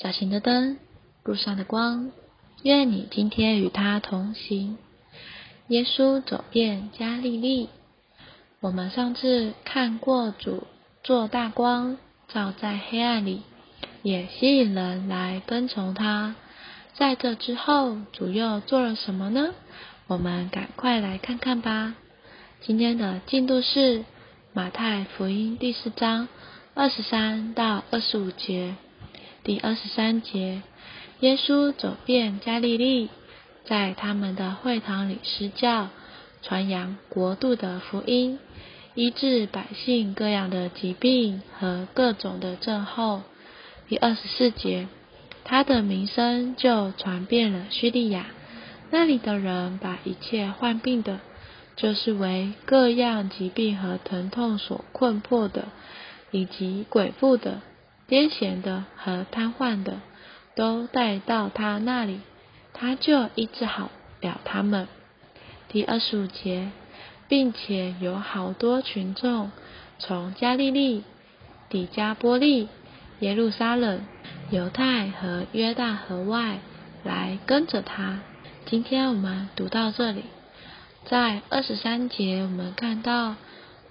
[0.00, 0.78] 脚前的灯，
[1.24, 2.10] 路上的光。
[2.62, 4.78] 愿你今天与他同行。
[5.68, 7.68] 耶稣走遍加利利。
[8.60, 10.66] 我们上次看过主
[11.02, 13.42] 做大光，照在黑暗里，
[14.02, 16.34] 也吸引人来跟从他。
[16.94, 19.52] 在这之后，主又做了什么呢？
[20.06, 21.94] 我们赶快来看看吧。
[22.62, 24.06] 今天的进度是
[24.54, 26.26] 马太福音第四章
[26.72, 28.76] 二十三到二十五节。
[29.42, 30.60] 第二十三节，
[31.20, 33.08] 耶稣走遍加利利，
[33.64, 35.88] 在他们的会堂里施教，
[36.42, 38.38] 传扬国度的福音，
[38.94, 43.22] 医治百姓各样的疾病和各种的症候。
[43.88, 44.88] 第二十四节，
[45.42, 48.26] 他的名声就传遍了叙利亚，
[48.90, 51.18] 那里的人把一切患病的，
[51.76, 55.68] 就是为各样疾病和疼痛所困迫的，
[56.30, 57.62] 以及鬼附的。
[58.10, 60.00] 癫痫的和瘫痪的
[60.56, 62.20] 都带到他那里，
[62.72, 63.88] 他就医治好
[64.20, 64.88] 了他们。
[65.68, 66.72] 第二十五节，
[67.28, 69.52] 并且有好多群众
[70.00, 71.04] 从加利利、
[71.68, 72.68] 底加波利、
[73.20, 74.04] 耶路撒冷、
[74.50, 76.58] 犹太和约旦河外
[77.04, 78.18] 来跟着他。
[78.66, 80.24] 今天我们读到这里，
[81.06, 83.36] 在二十三节我们看到。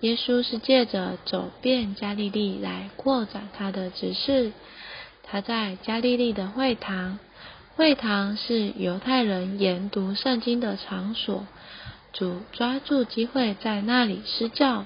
[0.00, 4.52] 耶稣是借着走遍加利利来扩展他的指示。
[5.22, 7.18] 他在加利利的会堂，
[7.74, 11.46] 会堂是犹太人研读圣经的场所。
[12.12, 14.84] 主抓住机会在那里施教，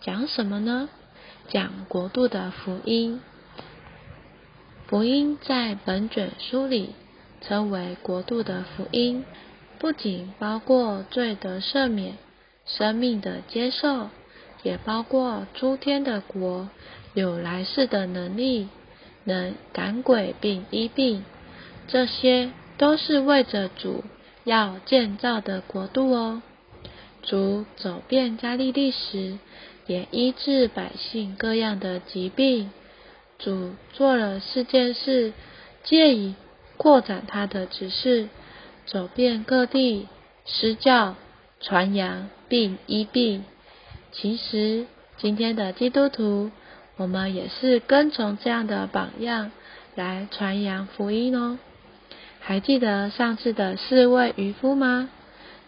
[0.00, 0.88] 讲什么呢？
[1.48, 3.20] 讲国度的福音。
[4.86, 6.94] 福音在本卷书里
[7.40, 9.24] 称为国度的福音，
[9.78, 12.18] 不仅包括罪的赦免、
[12.66, 14.10] 生命的接受。
[14.62, 16.68] 也包括诸天的国
[17.14, 18.68] 有来世的能力，
[19.24, 21.24] 能赶鬼并医病，
[21.86, 24.04] 这些都是为着主
[24.44, 26.42] 要建造的国度哦。
[27.22, 29.38] 主走遍加利利时，
[29.86, 32.70] 也医治百姓各样的疾病。
[33.38, 35.32] 主做了四件事，
[35.84, 36.34] 借以
[36.76, 38.28] 扩展他的指示，
[38.86, 40.08] 走遍各地
[40.44, 41.14] 施教、
[41.60, 43.44] 传扬并医病。
[44.20, 44.86] 其实，
[45.18, 46.50] 今天的基督徒，
[46.96, 49.52] 我们也是跟从这样的榜样
[49.94, 51.56] 来传扬福音哦。
[52.40, 55.08] 还记得上次的四位渔夫吗？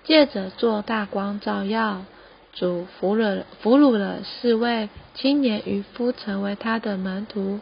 [0.02, 2.04] 借着做大光照耀，
[2.52, 7.60] 主俘了俘虏了四位青年渔夫，成为他的门徒。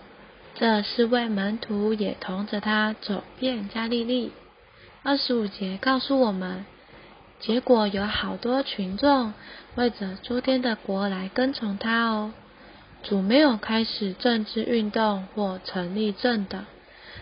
[0.54, 4.32] 这四位门徒也同着他走遍加利利。
[5.02, 6.64] 二十五节告诉我们。
[7.40, 9.32] 结果有好多群众
[9.76, 12.32] 为着诸天的国来跟从他哦。
[13.04, 16.66] 主没有开始政治运动或成立政党，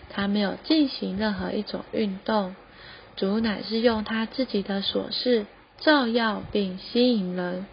[0.09, 2.55] 他没有进行任何一种运动。
[3.15, 5.45] 主乃是用他自己的琐事
[5.77, 7.67] 照耀并吸引人，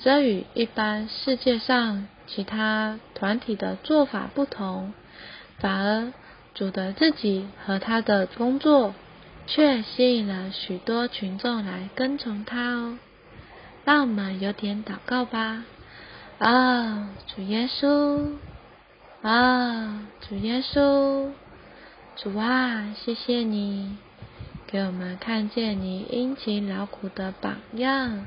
[0.00, 4.94] 这与一般世界上其他团体的做法不同。
[5.58, 6.12] 反而
[6.54, 8.94] 主的自己和他的工作。
[9.52, 12.98] 却吸引了许多群众来跟从他哦。
[13.84, 15.64] 让我们有点祷告吧。
[16.38, 18.28] 啊，主耶稣，
[19.22, 21.30] 啊，主耶稣，
[22.14, 23.98] 主啊，谢谢你
[24.68, 28.26] 给我们看见你殷勤劳苦的榜样。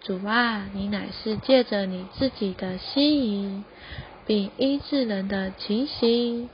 [0.00, 3.64] 主啊，你乃是借着你自己的心意，
[4.24, 6.48] 并医治人的情形，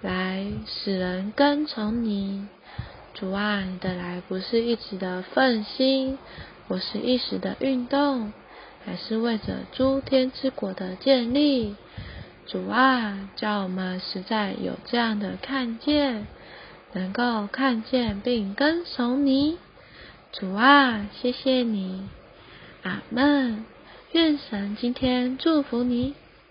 [0.00, 2.48] 来使人跟从你。
[3.24, 6.18] 主啊，你的来不是一直的奋心，
[6.68, 8.34] 不是一时的运动，
[8.84, 11.74] 还是为着诸天之国的建立。
[12.46, 16.26] 主啊，叫我们实在有这样的看见，
[16.92, 19.56] 能够看见并跟从你。
[20.30, 22.02] 主啊，谢谢你，
[22.82, 23.64] 阿门。
[24.12, 26.14] 愿神今天祝福你。